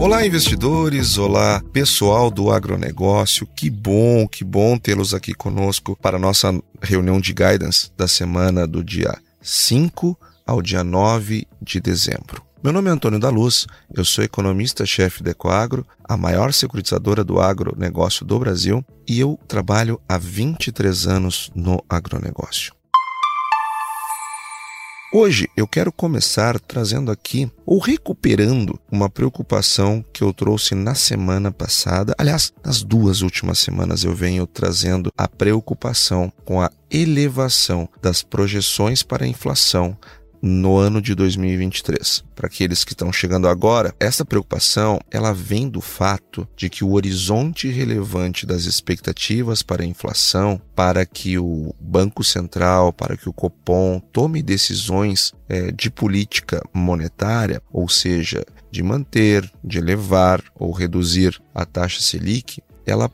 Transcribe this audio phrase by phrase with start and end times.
[0.00, 1.18] Olá, investidores!
[1.18, 3.44] Olá, pessoal do agronegócio!
[3.48, 8.64] Que bom, que bom tê-los aqui conosco para a nossa reunião de guidance da semana
[8.64, 12.44] do dia 5 ao dia 9 de dezembro.
[12.62, 17.40] Meu nome é Antônio da Luz, eu sou economista-chefe da Ecoagro, a maior securitizadora do
[17.40, 22.77] agronegócio do Brasil, e eu trabalho há 23 anos no agronegócio.
[25.10, 31.50] Hoje eu quero começar trazendo aqui, ou recuperando, uma preocupação que eu trouxe na semana
[31.50, 32.14] passada.
[32.18, 39.02] Aliás, nas duas últimas semanas eu venho trazendo a preocupação com a elevação das projeções
[39.02, 39.96] para a inflação
[40.40, 42.24] no ano de 2023.
[42.34, 46.92] Para aqueles que estão chegando agora, essa preocupação ela vem do fato de que o
[46.92, 53.32] horizonte relevante das expectativas para a inflação, para que o Banco Central, para que o
[53.32, 61.40] Copom tome decisões é, de política monetária, ou seja, de manter, de elevar ou reduzir
[61.54, 63.10] a taxa Selic, ela,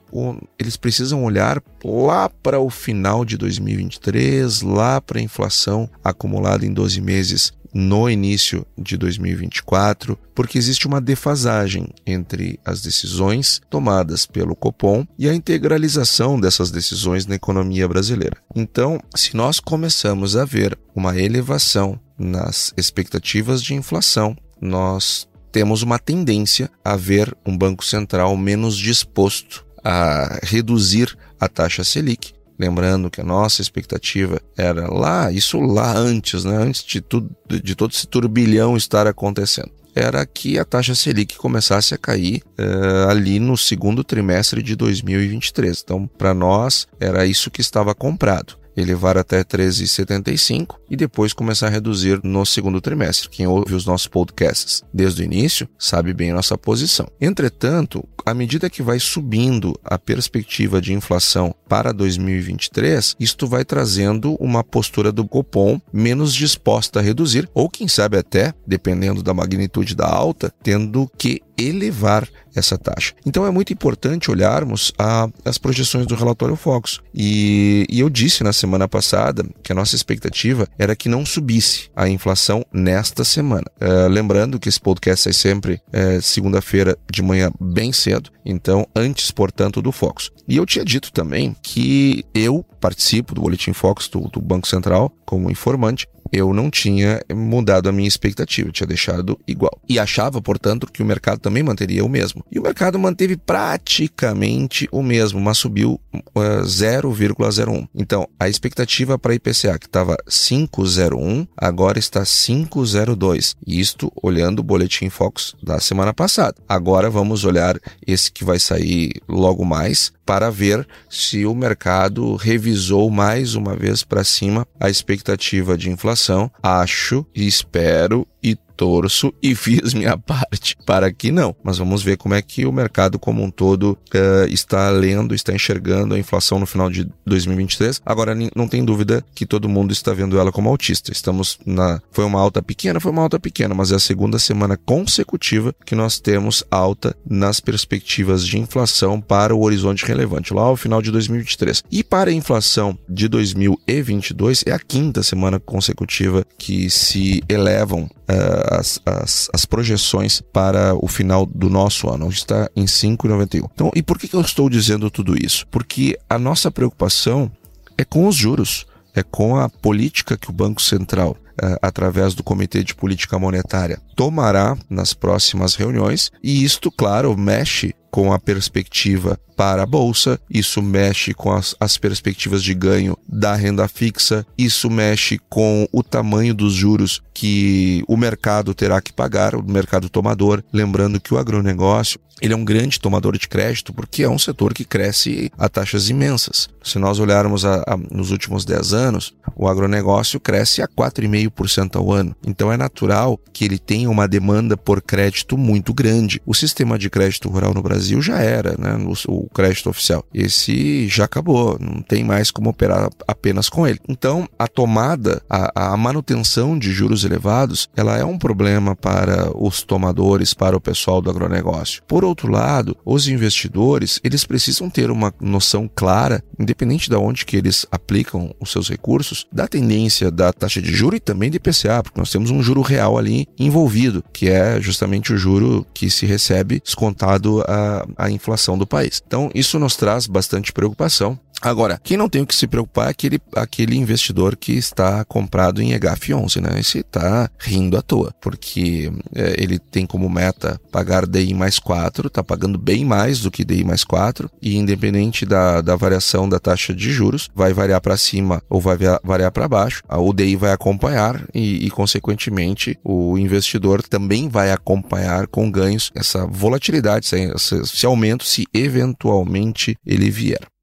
[0.59, 6.73] eles precisam olhar lá para o final de 2023, lá para a inflação acumulada em
[6.73, 14.55] 12 meses no início de 2024, porque existe uma defasagem entre as decisões tomadas pelo
[14.55, 18.37] Copom e a integralização dessas decisões na economia brasileira.
[18.55, 26.01] Então, se nós começamos a ver uma elevação nas expectativas de inflação, nós temos uma
[26.01, 32.35] tendência a ver um Banco Central menos disposto a reduzir a taxa Selic.
[32.59, 37.77] Lembrando que a nossa expectativa era lá, isso lá antes, né, antes de, tudo, de
[37.77, 43.39] todo esse turbilhão estar acontecendo, era que a taxa Selic começasse a cair uh, ali
[43.39, 45.83] no segundo trimestre de 2023.
[45.85, 51.71] Então, para nós, era isso que estava comprado elevar até 13,75 e depois começar a
[51.71, 53.29] reduzir no segundo trimestre.
[53.29, 57.07] Quem ouve os nossos podcasts desde o início sabe bem a nossa posição.
[57.21, 64.35] Entretanto, à medida que vai subindo a perspectiva de inflação para 2023, isto vai trazendo
[64.41, 69.95] uma postura do Copom menos disposta a reduzir, ou quem sabe até, dependendo da magnitude
[69.95, 73.15] da alta, tendo que elevar essa taxa.
[73.25, 77.01] Então é muito importante olharmos a, as projeções do relatório Focus.
[77.15, 81.91] E, e eu disse na semana passada que a nossa expectativa era que não subisse
[81.97, 83.65] a inflação nesta semana.
[83.81, 89.31] É, lembrando que esse podcast sai sempre é, segunda-feira de manhã bem cedo, então antes,
[89.31, 90.31] portanto, do Focus.
[90.47, 95.13] E eu tinha dito também que eu participo do Boletim Focus do, do Banco Central
[95.25, 99.81] como informante eu não tinha mudado a minha expectativa, tinha deixado igual.
[99.89, 102.45] E achava, portanto, que o mercado também manteria o mesmo.
[102.51, 107.89] E o mercado manteve praticamente o mesmo, mas subiu uh, 0,01.
[107.95, 113.55] Então, a expectativa para IPCA, que estava 5,01, agora está 5,02.
[113.65, 116.57] Isto olhando o boletim Focus da semana passada.
[116.69, 123.11] Agora vamos olhar esse que vai sair logo mais, para ver se o mercado revisou
[123.11, 126.51] mais uma vez para cima a expectativa de inflação.
[126.63, 131.55] Acho e espero e torço e fiz minha parte para que não.
[131.63, 135.53] Mas vamos ver como é que o mercado como um todo uh, está lendo, está
[135.53, 138.03] enxergando a inflação no final de 2023.
[138.05, 141.13] Agora, não tem dúvida que todo mundo está vendo ela como autista.
[141.13, 142.01] Estamos na.
[142.11, 145.95] Foi uma alta pequena, foi uma alta pequena, mas é a segunda semana consecutiva que
[145.95, 151.11] nós temos alta nas perspectivas de inflação para o horizonte relevante, lá ao final de
[151.11, 151.83] 2023.
[151.91, 158.64] E para a inflação de 2022, é a quinta semana consecutiva que se elevam uh,
[158.71, 162.29] as, as, as, projeções para o final do nosso ano.
[162.29, 163.69] Está em 5,91.
[163.73, 165.67] Então, e por que, que eu estou dizendo tudo isso?
[165.71, 167.51] Porque a nossa preocupação
[167.97, 172.43] é com os juros, é com a política que o Banco Central Uh, através do
[172.43, 179.37] Comitê de Política Monetária, tomará nas próximas reuniões, e isto, claro, mexe com a perspectiva
[179.57, 184.89] para a bolsa, isso mexe com as, as, perspectivas de ganho da renda fixa, isso
[184.89, 190.63] mexe com o tamanho dos juros que o mercado terá que pagar, o mercado tomador.
[190.73, 194.75] Lembrando que o agronegócio ele é um grande tomador de crédito porque é um setor
[194.75, 196.69] que cresce a taxas imensas.
[196.83, 202.13] Se nós olharmos a, a, nos últimos 10 anos, o agronegócio cresce a 4,5% ao
[202.13, 202.35] ano.
[202.47, 206.43] Então é natural que ele tenha uma demanda por crédito muito grande.
[206.45, 208.97] O sistema de crédito rural no Brasil já era, né?
[208.97, 210.25] o, o crédito oficial.
[210.35, 214.01] Esse já acabou, não tem mais como operar apenas com ele.
[214.09, 219.83] Então a tomada, a, a manutenção de juros elevados, ela é um problema para os
[219.83, 222.03] tomadores, para o pessoal do agronegócio.
[222.07, 227.45] Por por outro lado, os investidores, eles precisam ter uma noção clara, independente de onde
[227.45, 231.59] que eles aplicam os seus recursos, da tendência da taxa de juro e também de
[231.59, 236.11] IPCA, porque nós temos um juro real ali envolvido, que é justamente o juro que
[236.11, 239.23] se recebe descontado a, a inflação do país.
[239.27, 243.11] Então, isso nos traz bastante preocupação Agora, quem não tem o que se preocupar é
[243.11, 246.79] aquele, aquele investidor que está comprado em EGAF11, né?
[246.79, 252.27] Esse está rindo à toa, porque é, ele tem como meta pagar DI mais 4,
[252.27, 256.61] está pagando bem mais do que DI mais 4, e independente da, da variação da
[256.61, 260.73] taxa de juros, vai variar para cima ou vai variar para baixo, o DI vai
[260.73, 268.07] acompanhar e, e, consequentemente, o investidor também vai acompanhar com ganhos essa volatilidade, esse, esse
[268.07, 270.74] aumento, se eventualmente ele vier.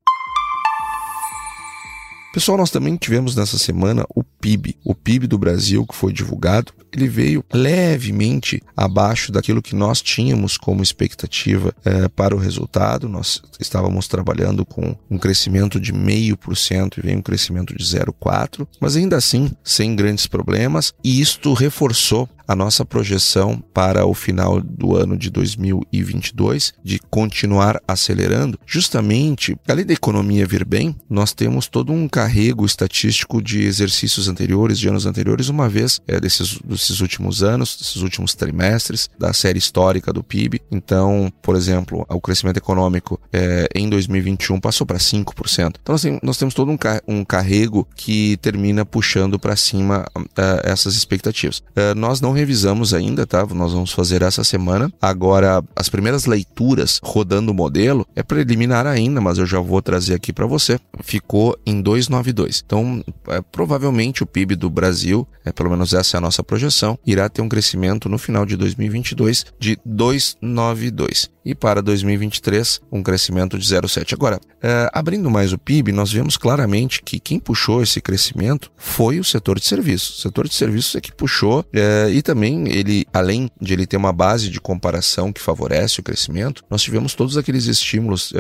[2.34, 4.78] Pessoal, nós também tivemos nessa semana o PIB.
[4.86, 10.58] O PIB do Brasil, que foi divulgado, ele veio levemente abaixo daquilo que nós tínhamos
[10.58, 13.10] como expectativa é, para o resultado.
[13.10, 18.96] Nós estávamos trabalhando com um crescimento de 0,5% e veio um crescimento de 0,4%, mas
[18.96, 24.98] ainda assim sem grandes problemas, e isto reforçou a nossa projeção para o final do
[24.98, 31.94] ano de 2022 de continuar acelerando, justamente, além da economia vir bem, nós temos todo
[31.94, 37.42] um carrego estatístico de exercícios anteriores, de anos anteriores, uma vez é, desses, desses últimos
[37.42, 40.62] anos, desses últimos trimestres, da série histórica do PIB.
[40.70, 45.76] Então, por exemplo, o crescimento econômico é, em 2021 passou para 5%.
[45.82, 46.78] Então, assim, nós temos todo um,
[47.08, 50.26] um carrego que termina puxando para cima uh,
[50.64, 51.60] essas expectativas.
[51.60, 53.46] Uh, nós não revisamos ainda, tá?
[53.46, 54.92] Nós vamos fazer essa semana.
[55.00, 60.16] Agora, as primeiras leituras rodando o modelo é preliminar ainda, mas eu já vou trazer
[60.16, 60.80] aqui para você.
[61.02, 62.64] Ficou em 292.
[62.66, 66.98] Então, é, provavelmente o PIB do Brasil, é, pelo menos essa é a nossa projeção,
[67.06, 73.58] irá ter um crescimento no final de 2022 de 292 e para 2023 um crescimento
[73.58, 74.14] de 0,7.
[74.14, 79.20] Agora, é, abrindo mais o PIB, nós vemos claramente que quem puxou esse crescimento foi
[79.20, 80.20] o setor de serviços.
[80.20, 83.98] O setor de serviços é que puxou é, e também ele, além de ele ter
[83.98, 88.34] uma base de comparação que favorece o crescimento, nós tivemos todos aqueles estímulos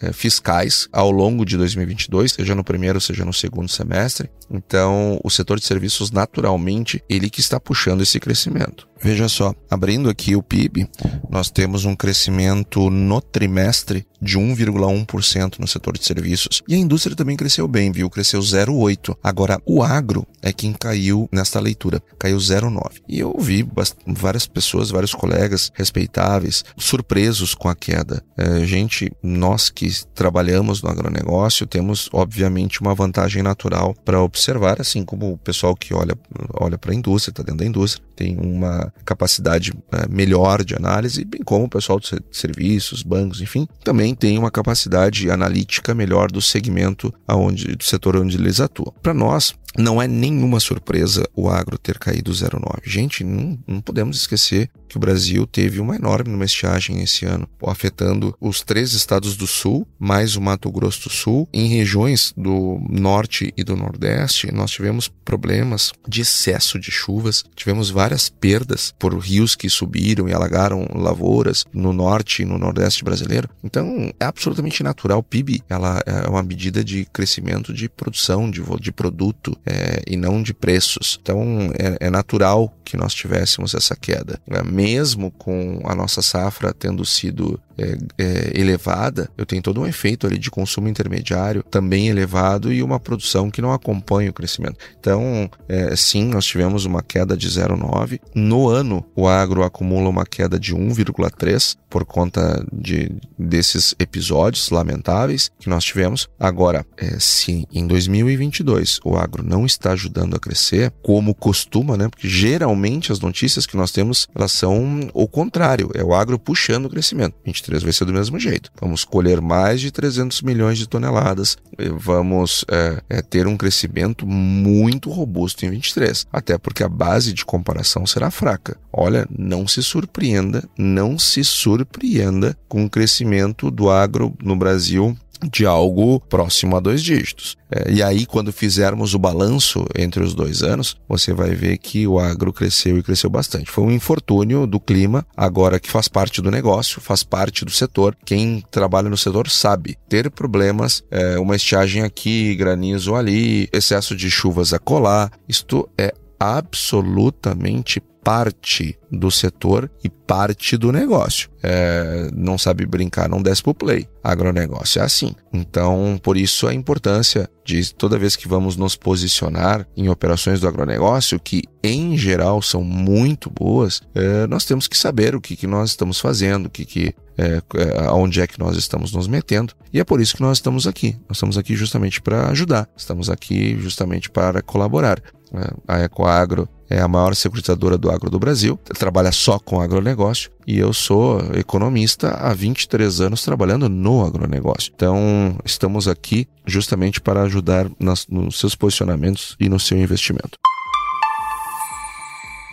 [0.00, 4.30] é, fiscais ao longo de 2022, seja no primeiro, seja no segundo semestre.
[4.50, 8.88] Então, o setor de serviços naturalmente ele que está puxando esse crescimento.
[9.02, 10.88] Veja só, abrindo aqui o PIB,
[11.28, 16.62] nós temos um crescimento no trimestre de 1,1% no setor de serviços.
[16.66, 18.08] E a indústria também cresceu bem, viu?
[18.08, 19.16] Cresceu 0,8%.
[19.22, 23.02] Agora, o agro é quem caiu nesta leitura, caiu 0,9%.
[23.06, 23.66] E eu ouvi
[24.06, 28.22] várias pessoas, vários colegas respeitáveis, surpresos com a queda.
[28.36, 35.04] É, gente, nós que trabalhamos no agronegócio temos, obviamente, uma vantagem natural para observar, assim
[35.04, 36.16] como o pessoal que olha,
[36.58, 41.24] olha para a indústria, está dentro da indústria, tem uma capacidade é, melhor de análise,
[41.24, 46.40] bem como o pessoal de serviços, bancos, enfim, também tem uma capacidade analítica melhor do
[46.40, 48.92] segmento aonde, do setor onde eles atuam.
[49.02, 52.80] Para nós, não é nenhuma surpresa o agro ter caído 0,9.
[52.84, 58.34] Gente, não, não, podemos esquecer que o Brasil teve uma enorme estiagem esse ano, afetando
[58.40, 61.48] os três estados do sul, mais o Mato Grosso do Sul.
[61.52, 67.90] Em regiões do norte e do nordeste, nós tivemos problemas de excesso de chuvas, tivemos
[67.90, 73.48] várias perdas por rios que subiram e alagaram lavouras no norte e no nordeste brasileiro.
[73.62, 75.18] Então, é absolutamente natural.
[75.18, 80.16] O PIB ela é uma medida de crescimento de produção, de, de produto é, e
[80.16, 81.18] não de preços.
[81.20, 84.40] Então é, é, natural que nós tivéssemos essa queda.
[84.48, 89.86] É, mesmo com a nossa safra tendo sido é, é, elevada, eu tenho todo um
[89.86, 94.78] efeito ali de consumo intermediário também elevado e uma produção que não acompanha o crescimento.
[94.98, 98.20] Então, é, sim, nós tivemos uma queda de 0,9.
[98.34, 105.50] No ano, o agro acumula uma queda de 1,3 por conta de, desses episódios lamentáveis
[105.58, 106.28] que nós tivemos.
[106.38, 112.08] Agora, é, se em 2022 o agro não está ajudando a crescer, como costuma, né?
[112.08, 116.38] Porque geralmente geralmente as notícias que nós temos, elas são o contrário, é o agro
[116.38, 117.34] puxando o crescimento.
[117.44, 118.70] 23 vai ser do mesmo jeito.
[118.80, 121.56] Vamos colher mais de 300 milhões de toneladas,
[121.98, 127.44] vamos é, é, ter um crescimento muito robusto em 23, até porque a base de
[127.44, 128.76] comparação será fraca.
[128.92, 135.16] Olha, não se surpreenda, não se surpreenda com o crescimento do agro no Brasil
[135.50, 137.56] de algo próximo a dois dígitos.
[137.70, 142.06] É, e aí, quando fizermos o balanço entre os dois anos, você vai ver que
[142.06, 143.70] o agro cresceu e cresceu bastante.
[143.70, 148.16] Foi um infortúnio do clima, agora que faz parte do negócio, faz parte do setor.
[148.24, 154.30] Quem trabalha no setor sabe ter problemas, é, uma estiagem aqui, granizo ali, excesso de
[154.30, 155.30] chuvas a colar.
[155.48, 161.48] Isto é absolutamente parte do setor e parte do negócio.
[161.62, 164.08] É, não sabe brincar, não desce pro play.
[164.22, 165.32] Agronegócio é assim.
[165.52, 170.66] Então, por isso a importância de toda vez que vamos nos posicionar em operações do
[170.66, 175.68] agronegócio, que em geral são muito boas, é, nós temos que saber o que, que
[175.68, 179.72] nós estamos fazendo, o que, que é, é aonde é que nós estamos nos metendo.
[179.92, 181.16] E é por isso que nós estamos aqui.
[181.28, 182.88] Nós estamos aqui justamente para ajudar.
[182.96, 185.22] Estamos aqui justamente para colaborar.
[185.54, 190.50] É, a Ecoagro é a maior securitizadora do agro do Brasil, trabalha só com agronegócio
[190.66, 194.92] e eu sou economista há 23 anos trabalhando no agronegócio.
[194.94, 200.58] Então, estamos aqui justamente para ajudar nas, nos seus posicionamentos e no seu investimento.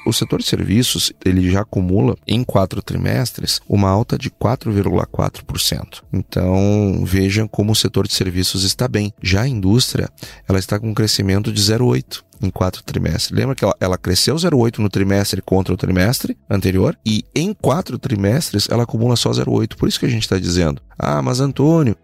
[0.05, 6.03] O setor de serviços ele já acumula em quatro trimestres uma alta de 4,4%.
[6.11, 9.13] Então vejam como o setor de serviços está bem.
[9.21, 10.09] Já a indústria
[10.47, 13.31] ela está com um crescimento de 0,8 em quatro trimestres.
[13.31, 17.97] Lembra que ela, ela cresceu 0,8 no trimestre contra o trimestre anterior e em quatro
[17.97, 19.75] trimestres ela acumula só 0,8.
[19.75, 21.97] Por isso que a gente está dizendo, ah, mas Antônio,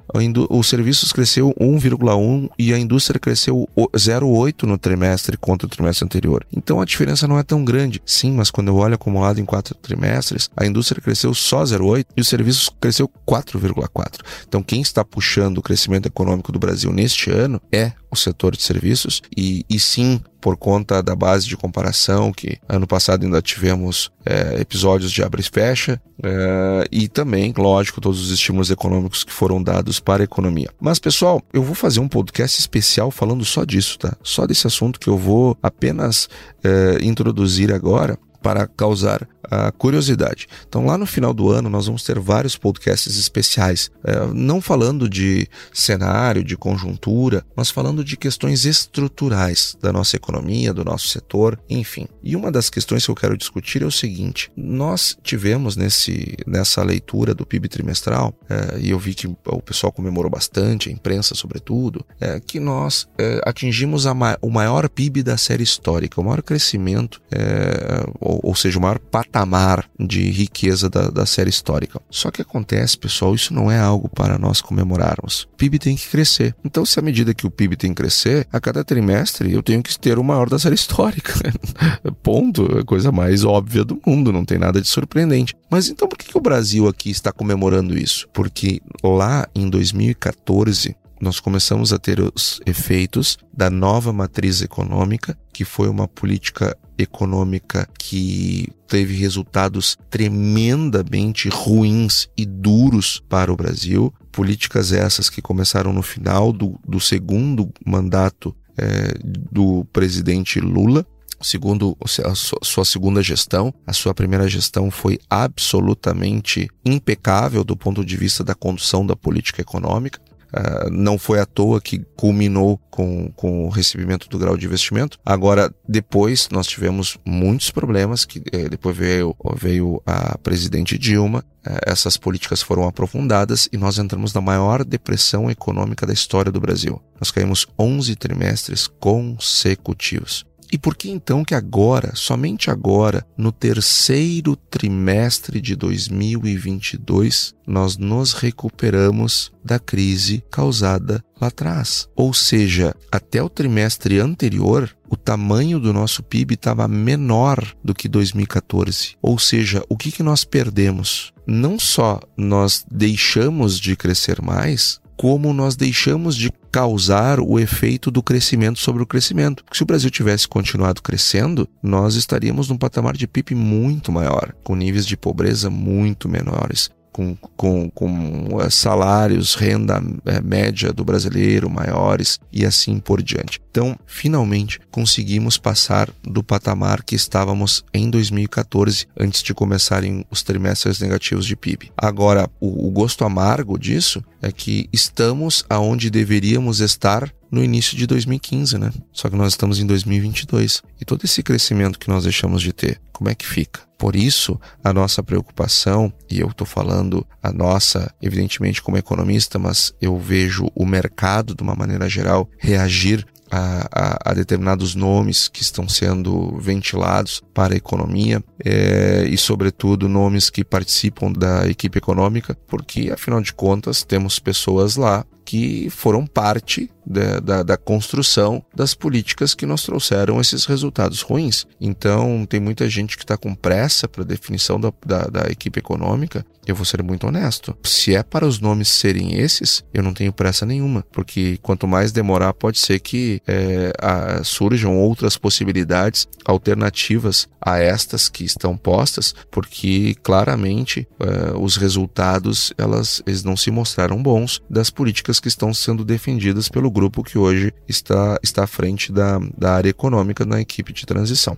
[0.50, 6.46] os serviços cresceu 1,1 e a indústria cresceu 0,8 no trimestre contra o trimestre anterior.
[6.52, 8.02] Então a diferença não é tão grande.
[8.06, 12.22] Sim, mas quando eu olho acumulado em quatro trimestres, a indústria cresceu só 0,8 e
[12.22, 14.20] os serviços cresceu 4,4.
[14.48, 18.62] Então quem está puxando o crescimento econômico do Brasil neste ano é o setor de
[18.62, 24.10] serviços e, e sim por conta da base de comparação, que ano passado ainda tivemos
[24.26, 29.34] é, episódios de abre e fecha, é, e também, lógico, todos os estímulos econômicos que
[29.34, 30.70] foram dados para a economia.
[30.80, 34.16] Mas, pessoal, eu vou fazer um podcast especial falando só disso, tá?
[34.24, 36.30] Só desse assunto que eu vou apenas
[36.64, 40.48] é, introduzir agora para causar a curiosidade.
[40.68, 45.10] Então, lá no final do ano, nós vamos ter vários podcasts especiais, é, não falando
[45.10, 51.60] de cenário, de conjuntura, mas falando de questões estruturais da nossa economia, do nosso setor,
[51.70, 52.08] enfim.
[52.24, 56.84] E uma das questões que eu quero discutir é o seguinte: nós tivemos nesse, nessa
[56.84, 61.34] leitura do PIB trimestral, é, e eu vi que o pessoal comemorou bastante, a imprensa
[61.34, 66.42] sobretudo, é, que nós é, atingimos ma o maior PIB da série histórica, o maior
[66.42, 72.02] crescimento, é, ou, ou seja, o maior patamar patamar de riqueza da, da série histórica.
[72.10, 75.44] Só que acontece, pessoal, isso não é algo para nós comemorarmos.
[75.54, 76.56] O PIB tem que crescer.
[76.66, 79.84] Então, se à medida que o PIB tem que crescer, a cada trimestre eu tenho
[79.84, 81.34] que ter o maior da série histórica.
[82.24, 82.68] Ponto.
[82.78, 85.56] É a coisa mais óbvia do mundo, não tem nada de surpreendente.
[85.70, 88.28] Mas então por que, que o Brasil aqui está comemorando isso?
[88.34, 95.66] Porque lá em 2014, nós começamos a ter os efeitos da nova matriz econômica, que
[95.66, 104.14] foi uma política econômica que teve resultados tremendamente ruins e duros para o Brasil.
[104.32, 111.06] Políticas essas que começaram no final do, do segundo mandato é, do presidente Lula,
[111.42, 118.18] segundo a sua segunda gestão, a sua primeira gestão foi absolutamente impecável do ponto de
[118.18, 120.20] vista da condução da política econômica.
[120.52, 125.18] Uh, não foi à toa que culminou com, com o recebimento do grau de investimento.
[125.26, 131.80] Agora, depois, nós tivemos muitos problemas, que eh, depois veio, veio a presidente Dilma, eh,
[131.86, 137.02] essas políticas foram aprofundadas e nós entramos na maior depressão econômica da história do Brasil.
[137.20, 140.49] Nós caímos 11 trimestres consecutivos.
[140.72, 148.34] E por que então que agora, somente agora, no terceiro trimestre de 2022, nós nos
[148.34, 152.08] recuperamos da crise causada lá atrás?
[152.16, 158.08] Ou seja, até o trimestre anterior, o tamanho do nosso PIB estava menor do que
[158.08, 159.16] 2014.
[159.22, 161.34] Ou seja, o que, que nós perdemos?
[161.48, 168.24] Não só nós deixamos de crescer mais, como nós deixamos de causar o efeito do
[168.24, 169.66] crescimento sobre o crescimento.
[169.66, 174.56] Porque se o Brasil tivesse continuado crescendo, nós estaríamos num patamar de PIB muito maior,
[174.64, 176.90] com níveis de pobreza muito menores.
[177.12, 183.62] Com, com, com eh, salários, renda é, média do brasileiro maiores e assim por diante.
[183.70, 191.00] Então, finalmente conseguimos passar do patamar que estávamos em 2014, antes de começarem os trimestres
[191.00, 191.92] negativos de PIB.
[191.98, 198.06] Agora, o, o gosto amargo disso é que estamos aonde deveríamos estar no início de
[198.06, 198.92] 2015, né?
[199.12, 200.82] Só que nós estamos em 2022.
[201.00, 203.82] E todo esse crescimento que nós deixamos de ter, como é que fica?
[203.98, 209.94] Por isso, a nossa preocupação, e eu estou falando a nossa, evidentemente, como economista, mas
[210.00, 215.62] eu vejo o mercado, de uma maneira geral, reagir a, a, a, determinados nomes que
[215.62, 222.56] estão sendo ventilados para a economia é, e, sobretudo, nomes que participam da equipe econômica,
[222.68, 228.94] porque, afinal de contas, temos pessoas lá que foram parte da, da, da, construção das
[228.94, 231.66] políticas que nos trouxeram esses resultados ruins.
[231.82, 235.80] Então, tem muita gente que está com pressa para a definição da, da, da, equipe
[235.80, 236.46] econômica.
[236.68, 237.76] Eu vou ser muito honesto.
[237.84, 242.12] Se é para os nomes serem esses, eu não tenho pressa nenhuma, porque quanto mais
[242.12, 249.34] demorar, pode ser que é, a, surjam outras possibilidades alternativas a estas que estão postas,
[249.50, 255.74] porque claramente é, os resultados elas eles não se mostraram bons das políticas que estão
[255.74, 260.60] sendo defendidas pelo grupo que hoje está, está à frente da, da área econômica na
[260.62, 261.58] equipe de transição.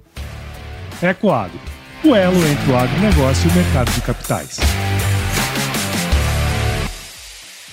[1.01, 1.59] Ecoagro,
[2.03, 4.59] o elo entre o agronegócio e o mercado de capitais.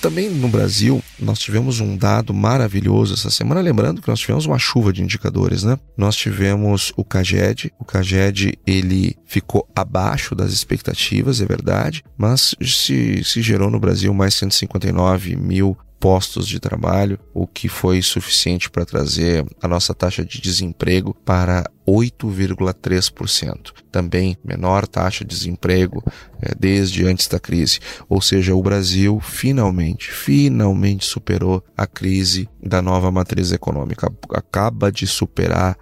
[0.00, 4.58] Também no Brasil, nós tivemos um dado maravilhoso essa semana, lembrando que nós tivemos uma
[4.58, 5.76] chuva de indicadores, né?
[5.96, 13.24] Nós tivemos o CAGED, o CAGED ele ficou abaixo das expectativas, é verdade, mas se,
[13.24, 18.84] se gerou no Brasil mais 159 mil postos de trabalho, o que foi suficiente para
[18.84, 23.72] trazer a nossa taxa de desemprego para 8,3%.
[23.90, 26.02] Também menor taxa de desemprego
[26.40, 27.80] é, desde antes da crise.
[28.08, 34.12] Ou seja, o Brasil finalmente, finalmente superou a crise da nova matriz econômica.
[34.30, 35.76] Acaba de superar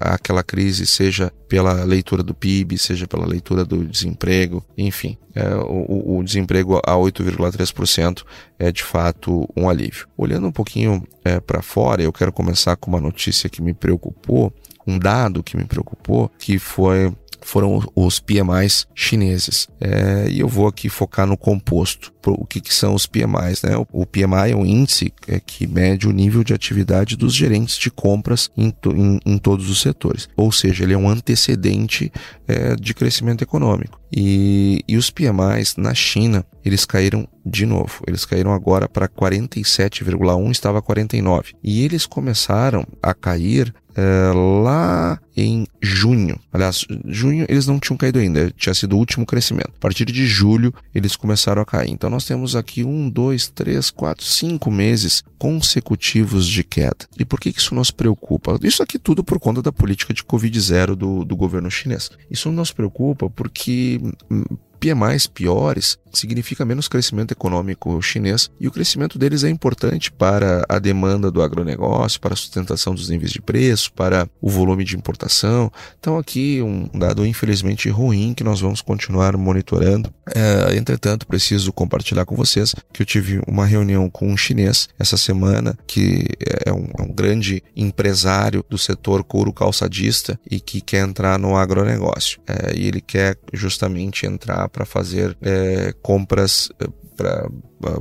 [0.00, 6.18] aquela crise, seja pela leitura do PIB, seja pela leitura do desemprego, enfim, é, o,
[6.18, 8.22] o, desemprego a 8,3%
[8.58, 10.06] é de fato um alívio.
[10.16, 14.52] Olhando um pouquinho é, para fora, eu quero começar com uma notícia que me preocupou,
[14.86, 17.12] um dado que me preocupou, que foi
[17.42, 19.68] foram os PMIs chineses.
[19.80, 22.12] É, e eu vou aqui focar no composto.
[22.26, 23.62] O que, que são os PMIs?
[23.62, 23.72] Né?
[23.92, 27.90] O PMI é um índice é, que mede o nível de atividade dos gerentes de
[27.90, 30.28] compras em, to, em, em todos os setores.
[30.36, 32.12] Ou seja, ele é um antecedente
[32.46, 34.00] é, de crescimento econômico.
[34.14, 38.02] E, e os PMIs na China, eles caíram de novo.
[38.06, 41.54] Eles caíram agora para 47,1, estava 49.
[41.62, 46.38] E eles começaram a cair é, lá em junho.
[46.52, 49.72] Aliás, junho eles não tinham caído ainda, tinha sido o último crescimento.
[49.76, 51.90] A partir de julho eles começaram a cair.
[51.90, 57.08] Então nós temos aqui um, dois, três, quatro, cinco meses consecutivos de queda.
[57.18, 58.58] E por que isso nos preocupa?
[58.62, 62.10] Isso aqui tudo por conta da política de Covid-0 do, do governo chinês.
[62.30, 64.00] Isso nos preocupa porque
[64.30, 64.44] hum,
[64.82, 70.78] PMIs piores significa menos crescimento econômico chinês e o crescimento deles é importante para a
[70.78, 75.70] demanda do agronegócio, para a sustentação dos níveis de preço, para o volume de importação.
[75.98, 80.12] Então, aqui um dado infelizmente ruim que nós vamos continuar monitorando.
[80.34, 85.16] É, entretanto, preciso compartilhar com vocês que eu tive uma reunião com um chinês essa
[85.16, 86.26] semana que
[86.66, 91.56] é um, é um grande empresário do setor couro calçadista e que quer entrar no
[91.56, 92.40] agronegócio.
[92.46, 96.88] É, e ele quer justamente entrar para fazer é, compras eh,
[97.22, 97.48] para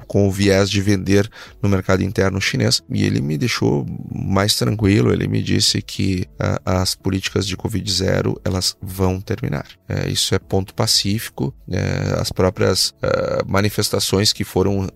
[0.07, 1.29] com o viés de vender
[1.61, 2.83] no mercado interno chinês.
[2.89, 8.39] E ele me deixou mais tranquilo, ele me disse que uh, as políticas de Covid-0
[8.45, 9.65] elas vão terminar.
[9.89, 11.53] É, isso é ponto pacífico.
[11.69, 14.89] É, as próprias uh, manifestações que foram uh,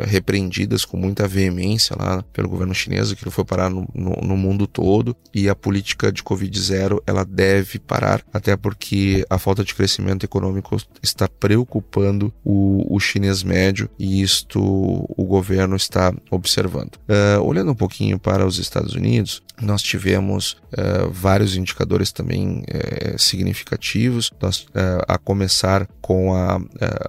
[0.00, 4.66] repreendidas com muita veemência lá pelo governo chinês, que foi parar no, no, no mundo
[4.66, 10.24] todo, e a política de Covid-0 ela deve parar, até porque a falta de crescimento
[10.24, 13.53] econômico está preocupando o, o chinês médio
[13.98, 16.96] e isto o governo está observando.
[17.08, 23.18] Uh, olhando um pouquinho para os Estados Unidos, nós tivemos uh, vários indicadores também uh,
[23.18, 24.66] significativos, nós,
[25.06, 26.60] a começar com a,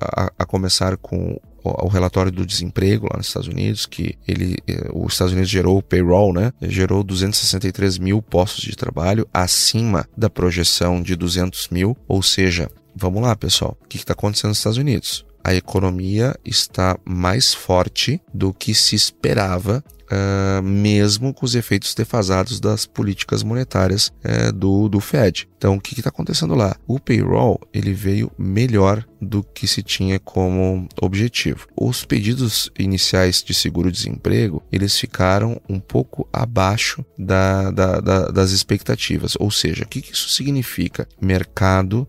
[0.01, 4.57] a, a começar com o relatório do desemprego lá nos Estados Unidos, que ele,
[4.93, 6.51] os Estados Unidos gerou o payroll, né?
[6.61, 13.21] Gerou 263 mil postos de trabalho acima da projeção de 200 mil, ou seja, vamos
[13.21, 15.25] lá, pessoal, o que está acontecendo nos Estados Unidos?
[15.45, 22.59] A economia está mais forte do que se esperava Uh, mesmo com os efeitos defasados
[22.59, 25.49] das políticas monetárias uh, do, do Fed.
[25.57, 26.75] Então, o que está acontecendo lá?
[26.87, 31.67] O payroll ele veio melhor do que se tinha como objetivo.
[31.75, 39.33] Os pedidos iniciais de seguro-desemprego eles ficaram um pouco abaixo da, da, da, das expectativas.
[39.39, 41.07] Ou seja, o que, que isso significa?
[41.19, 42.07] Mercado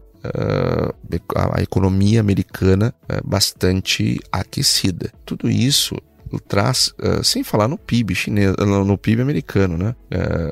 [1.34, 5.12] a economia americana uh, bastante aquecida.
[5.24, 5.96] Tudo isso
[6.48, 9.94] traz, uh, sem falar no PIB chinês, no, PIB americano, né?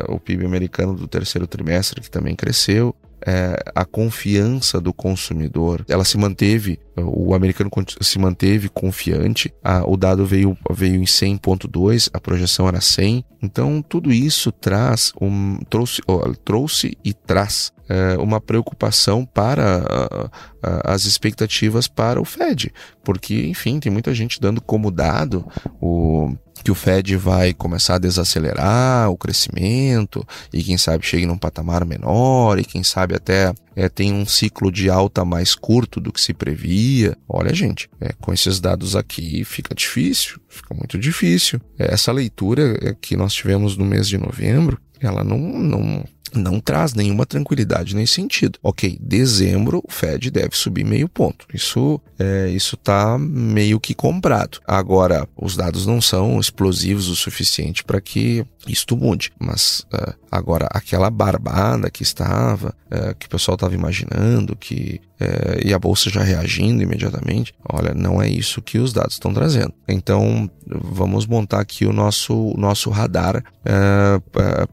[0.08, 2.94] O PIB americano do terceiro trimestre que também cresceu,
[3.26, 9.96] é, a confiança do consumidor, ela se manteve, o americano se manteve confiante, a, o
[9.96, 16.02] dado veio, veio em 100.2, a projeção era 100, então tudo isso traz um, trouxe,
[16.44, 17.72] trouxe e traz
[18.18, 20.30] uma preocupação para
[20.84, 22.72] as expectativas para o Fed,
[23.04, 25.46] porque, enfim, tem muita gente dando como dado
[25.80, 31.36] o que o Fed vai começar a desacelerar o crescimento e quem sabe chegue num
[31.36, 36.12] patamar menor e quem sabe até é, tem um ciclo de alta mais curto do
[36.12, 37.16] que se previa.
[37.28, 41.60] Olha, gente, é, com esses dados aqui fica difícil, fica muito difícil.
[41.78, 46.60] É, essa leitura é, que nós tivemos no mês de novembro, ela não, não, não
[46.60, 48.58] traz nenhuma tranquilidade nesse sentido.
[48.62, 51.46] Ok, dezembro o Fed deve subir meio ponto.
[51.52, 54.60] Isso é, isso está meio que comprado.
[54.66, 59.32] Agora, os dados não são explosivos o suficiente para que isto mude.
[59.38, 65.66] Mas uh, agora, aquela barbada que estava, uh, que o pessoal estava imaginando, que uh,
[65.66, 69.72] e a bolsa já reagindo imediatamente, olha, não é isso que os dados estão trazendo.
[69.86, 73.42] Então, vamos montar aqui o nosso, nosso radar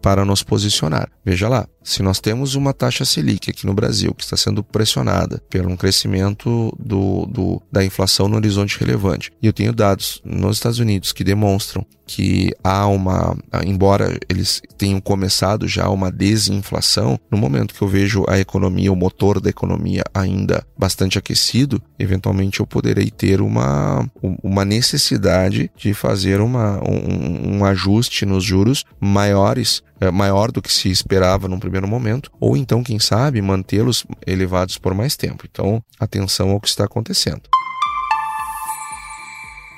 [0.02, 1.10] para nos posicionar.
[1.24, 5.42] Veja lá, se nós temos uma taxa Selic aqui no Brasil que está sendo pressionada
[5.50, 10.58] por um crescimento do, do, da inflação no horizonte relevante, e eu tenho dados nos
[10.58, 17.38] Estados Unidos que demonstram que há uma, embora eles tenham começado já uma desinflação, no
[17.38, 22.68] momento que eu vejo a economia, o motor da economia ainda bastante aquecido, eventualmente eu
[22.68, 24.06] poderei ter uma,
[24.44, 30.90] uma necessidade de fazer uma, um, um ajuste nos juros maiores maior do que se
[30.90, 35.46] esperava num primeiro momento, ou então, quem sabe, mantê-los elevados por mais tempo.
[35.50, 37.44] Então, atenção ao que está acontecendo.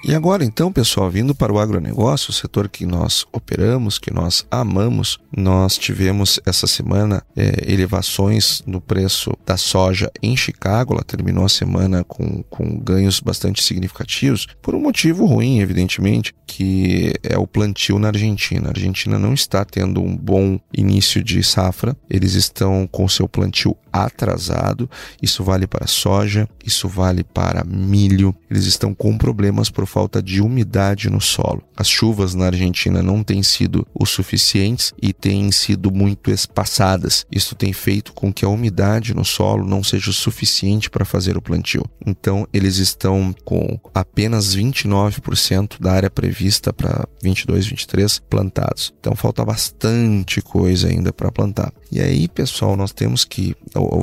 [0.06, 4.46] E agora então, pessoal, vindo para o agronegócio, o setor que nós operamos, que nós
[4.52, 10.94] amamos, nós tivemos essa semana é, elevações no preço da soja em Chicago.
[10.94, 17.14] Ela terminou a semana com, com ganhos bastante significativos, por um motivo ruim, evidentemente, que
[17.24, 18.68] é o plantio na Argentina.
[18.68, 23.78] A Argentina não está tendo um bom início de safra, eles estão com seu plantio
[23.94, 24.90] atrasado.
[25.22, 28.36] Isso vale para soja, isso vale para milho.
[28.50, 31.62] Eles estão com problemas por falta de umidade no solo.
[31.78, 37.28] As chuvas na Argentina não têm sido o suficientes e têm sido muito espaçadas.
[37.32, 41.38] Isso tem feito com que a umidade no solo não seja o suficiente para fazer
[41.38, 41.86] o plantio.
[42.04, 48.92] Então, eles estão com apenas 29% da área prevista para 22, 23 plantados.
[49.00, 51.72] Então, falta bastante coisa ainda para plantar.
[51.92, 53.56] E aí, pessoal, nós temos que,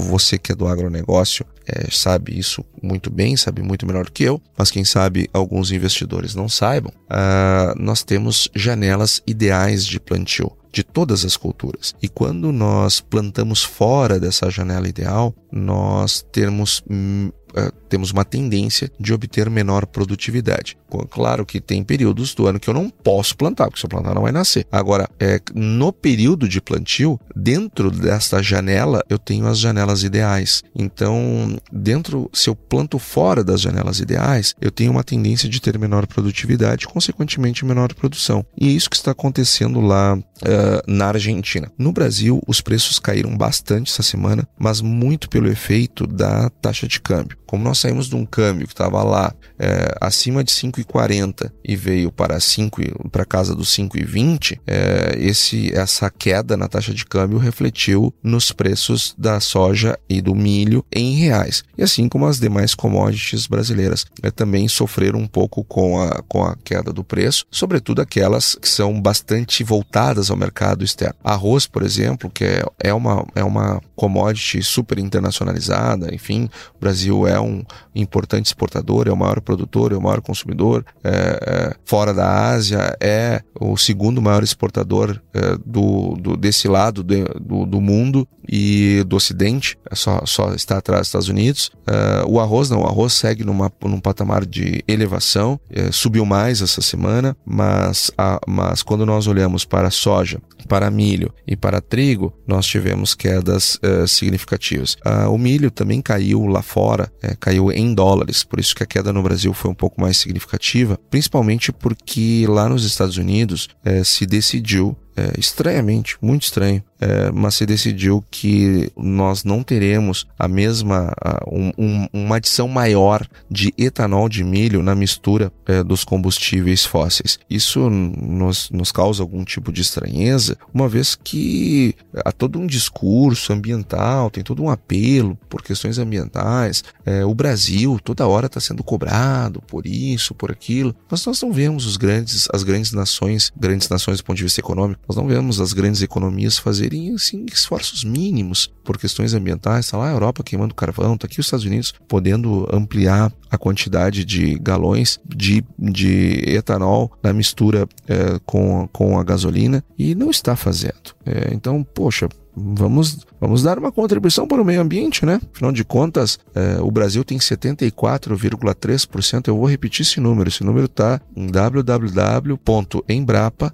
[0.08, 4.42] você que é do agronegócio, é, sabe isso muito bem, sabe muito melhor que eu,
[4.56, 10.84] mas quem sabe alguns investidores não saibam, uh, nós temos janelas ideais de plantio de
[10.84, 11.94] todas as culturas.
[12.00, 18.90] E quando nós plantamos fora dessa janela ideal, nós temos hum, uh, temos uma tendência
[18.98, 20.76] de obter menor produtividade.
[21.10, 24.14] Claro que tem períodos do ano que eu não posso plantar, porque se eu plantar
[24.14, 24.66] não vai nascer.
[24.70, 30.62] Agora, é, no período de plantio, dentro desta janela, eu tenho as janelas ideais.
[30.74, 35.78] Então, dentro, se eu planto fora das janelas ideais, eu tenho uma tendência de ter
[35.78, 38.44] menor produtividade, consequentemente menor produção.
[38.58, 41.70] E é isso que está acontecendo lá uh, na Argentina.
[41.78, 47.00] No Brasil, os preços caíram bastante essa semana, mas muito pelo efeito da taxa de
[47.00, 47.38] câmbio.
[47.50, 52.12] Como nós saímos de um câmbio que estava lá é, acima de 5,40 e veio
[52.12, 58.14] para 5 para casa dos 5,20, é, esse essa queda na taxa de câmbio refletiu
[58.22, 61.64] nos preços da soja e do milho em reais.
[61.76, 66.44] E assim como as demais commodities brasileiras é, também sofreram um pouco com a, com
[66.44, 71.16] a queda do preço, sobretudo aquelas que são bastante voltadas ao mercado externo.
[71.24, 77.26] Arroz, por exemplo, que é, é, uma, é uma commodity super internacionalizada, enfim, o Brasil
[77.26, 77.62] é um
[77.94, 80.84] importante exportador, é o maior produtor, é o maior consumidor.
[81.02, 87.02] É, é, fora da Ásia, é o segundo maior exportador é, do, do, desse lado
[87.02, 91.70] de, do, do, mundo e do Ocidente, é só, só está atrás dos Estados Unidos.
[91.86, 96.62] É, o arroz não, o arroz segue numa, num patamar de elevação, é, subiu mais
[96.62, 102.32] essa semana, mas, a, mas quando nós olhamos para soja, para milho e para trigo,
[102.46, 104.96] nós tivemos quedas significativas.
[105.04, 108.86] Uh, o milho também caiu lá fora, uh, caiu em dólares, por isso que a
[108.86, 114.04] queda no Brasil foi um pouco mais significativa, principalmente porque lá nos Estados Unidos eh,
[114.04, 120.46] se decidiu é, estranhamente, muito estranho, é, mas se decidiu que nós não teremos a
[120.46, 121.12] mesma,
[121.50, 127.38] um, um, uma adição maior de etanol de milho na mistura é, dos combustíveis fósseis.
[127.48, 131.94] Isso nos, nos causa algum tipo de estranheza, uma vez que
[132.24, 136.84] há todo um discurso ambiental, tem todo um apelo por questões ambientais.
[137.04, 141.52] É, o Brasil toda hora está sendo cobrado por isso, por aquilo, mas nós não
[141.52, 145.26] vemos os grandes, as grandes nações, grandes nações do ponto de vista econômico, nós não
[145.26, 149.86] vemos as grandes economias fazerem assim, esforços mínimos por questões ambientais.
[149.86, 154.24] Está lá a Europa queimando carvão, está aqui os Estados Unidos podendo ampliar a quantidade
[154.24, 160.54] de galões de, de etanol na mistura é, com, com a gasolina e não está
[160.54, 161.14] fazendo.
[161.26, 162.28] É, então, poxa,
[162.74, 165.40] vamos, vamos dar uma contribuição para o meio ambiente, né?
[165.52, 169.48] Afinal de contas, é, o Brasil tem 74,3%.
[169.48, 170.48] Eu vou repetir esse número.
[170.48, 173.70] Esse número está em www.embrapa.br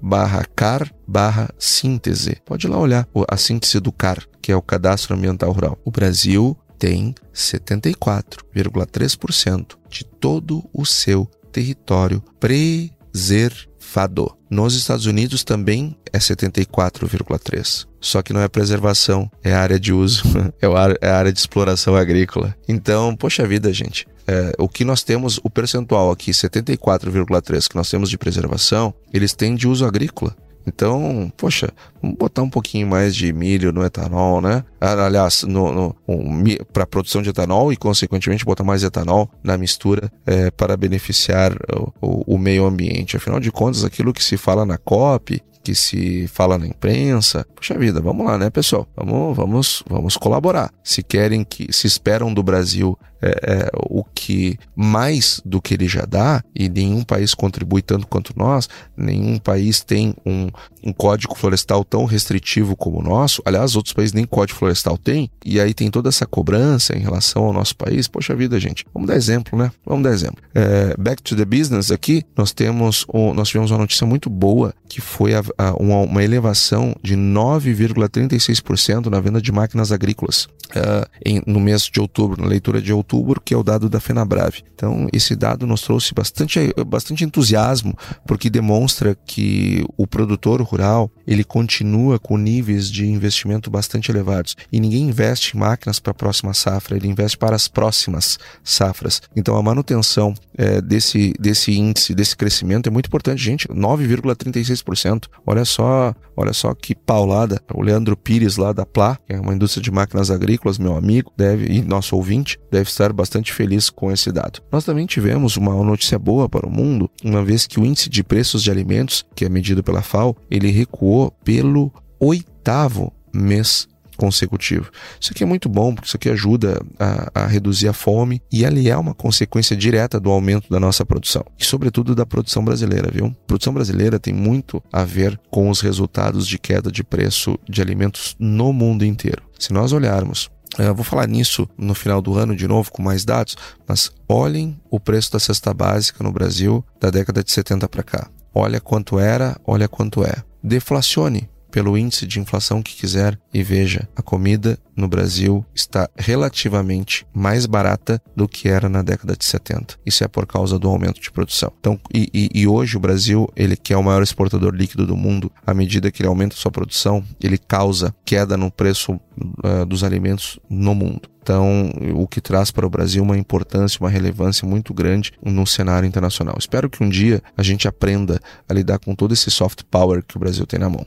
[0.00, 2.38] barra CAR barra síntese.
[2.44, 5.78] Pode ir lá olhar a síntese do CAR, que é o Cadastro Ambiental Rural.
[5.84, 14.36] O Brasil tem 74,3% de todo o seu território preservado Fado.
[14.50, 17.86] Nos Estados Unidos também é 74,3.
[18.00, 20.24] Só que não é preservação, é área de uso,
[20.60, 22.54] é, é área de exploração agrícola.
[22.68, 24.06] Então, poxa vida, gente.
[24.26, 29.32] É, o que nós temos, o percentual aqui, 74,3 que nós temos de preservação, eles
[29.34, 30.36] têm de uso agrícola.
[30.66, 31.68] Então, poxa,
[32.02, 34.64] vamos botar um pouquinho mais de milho no etanol, né?
[34.80, 39.56] Aliás, no, no um, para a produção de etanol e, consequentemente, botar mais etanol na
[39.56, 43.16] mistura é, para beneficiar o, o, o meio ambiente.
[43.16, 47.44] Afinal de contas, aquilo que se fala na COP, que se fala na imprensa.
[47.56, 48.86] Puxa vida, vamos lá, né, pessoal?
[48.96, 50.72] Vamos, vamos, vamos colaborar.
[50.84, 55.88] Se querem que, se esperam do Brasil é, é, o que mais do que ele
[55.88, 60.48] já dá, e nenhum país contribui tanto quanto nós, nenhum país tem um,
[60.84, 63.42] um código florestal tão restritivo como o nosso.
[63.44, 67.44] Aliás, outros países nem código florestal têm, e aí tem toda essa cobrança em relação
[67.44, 68.06] ao nosso país.
[68.06, 69.72] Poxa vida, gente, vamos dar exemplo, né?
[69.84, 70.42] Vamos dar exemplo.
[70.54, 75.00] É, back to the business aqui, nós temos, nós tivemos uma notícia muito boa que
[75.00, 75.42] foi a,
[75.78, 81.98] uma, uma, elevação de 9,36% na venda de máquinas agrícolas uh, em, no mês de
[81.98, 84.62] outubro, na leitura de outubro, que é o dado da FenaBrave.
[84.74, 91.42] Então, esse dado nos trouxe bastante, bastante entusiasmo, porque demonstra que o produtor rural ele
[91.42, 94.56] continua com níveis de investimento bastante elevados.
[94.70, 99.22] E ninguém investe em máquinas para a próxima safra, ele investe para as próximas safras.
[99.34, 103.66] Então, a manutenção é, desse, desse índice, desse crescimento é muito importante, gente.
[103.68, 105.24] 9,36%.
[105.46, 107.60] Olha só, olha só que paulada.
[107.72, 111.32] O Leandro Pires lá da Plá, que é uma indústria de máquinas agrícolas, meu amigo,
[111.36, 114.60] deve e nosso ouvinte deve estar bastante feliz com esse dado.
[114.72, 118.24] Nós também tivemos uma notícia boa para o mundo, uma vez que o índice de
[118.24, 124.90] preços de alimentos, que é medido pela FAO, ele recuou pelo oitavo mês consecutivo.
[125.20, 128.64] Isso aqui é muito bom, porque isso aqui ajuda a, a, reduzir a fome e
[128.64, 131.44] ele é uma consequência direta do aumento da nossa produção.
[131.58, 133.26] E sobretudo da produção brasileira, viu?
[133.26, 137.80] A produção brasileira tem muito a ver com os resultados de queda de preço de
[137.80, 139.42] alimentos no mundo inteiro.
[139.58, 143.24] Se nós olharmos eu vou falar nisso no final do ano de novo com mais
[143.24, 148.02] dados, mas olhem o preço da cesta básica no Brasil da década de 70 para
[148.02, 148.28] cá.
[148.54, 150.34] Olha quanto era, olha quanto é.
[150.62, 157.26] Deflacione pelo índice de inflação que quiser e veja, a comida no Brasil está relativamente
[157.34, 159.98] mais barata do que era na década de 70.
[160.06, 161.70] Isso é por causa do aumento de produção.
[161.78, 165.18] Então, e, e, e hoje o Brasil, ele que é o maior exportador líquido do
[165.18, 170.02] mundo, à medida que ele aumenta sua produção, ele causa queda no preço uh, dos
[170.02, 171.28] alimentos no mundo.
[171.42, 176.06] Então, o que traz para o Brasil uma importância, uma relevância muito grande no cenário
[176.06, 176.56] internacional.
[176.58, 180.38] Espero que um dia a gente aprenda a lidar com todo esse soft power que
[180.38, 181.06] o Brasil tem na mão.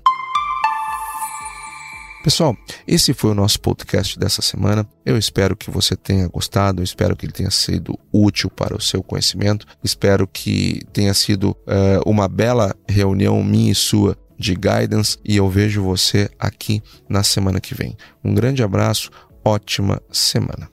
[2.22, 4.86] Pessoal, esse foi o nosso podcast dessa semana.
[5.06, 9.02] Eu espero que você tenha gostado, espero que ele tenha sido útil para o seu
[9.02, 15.38] conhecimento, espero que tenha sido uh, uma bela reunião minha e sua de guidance e
[15.38, 17.96] eu vejo você aqui na semana que vem.
[18.24, 19.10] Um grande abraço,
[19.44, 20.70] ótima semana.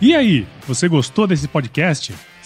[0.00, 2.14] E aí, você gostou desse podcast?